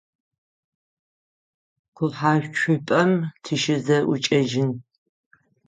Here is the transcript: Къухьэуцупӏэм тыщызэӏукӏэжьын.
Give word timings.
Къухьэуцупӏэм 1.95 3.11
тыщызэӏукӏэжьын. 3.43 4.71